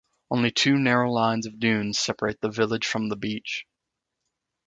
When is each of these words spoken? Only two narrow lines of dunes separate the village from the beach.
Only 0.31 0.49
two 0.49 0.79
narrow 0.79 1.11
lines 1.11 1.45
of 1.45 1.59
dunes 1.59 1.99
separate 1.99 2.41
the 2.41 2.49
village 2.49 2.87
from 2.87 3.09
the 3.09 3.15
beach. 3.15 3.67